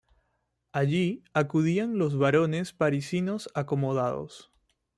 [0.71, 4.51] Allí acudían los varones parisinos acomodados.